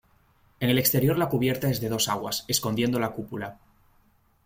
[0.59, 3.59] En el exterior la cubierta es de dos aguas, escondiendo la cúpula.